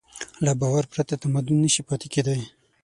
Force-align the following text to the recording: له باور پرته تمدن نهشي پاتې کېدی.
له 0.45 0.51
باور 0.59 0.83
پرته 0.93 1.13
تمدن 1.23 1.55
نهشي 1.63 1.81
پاتې 1.89 2.07
کېدی. 2.13 2.39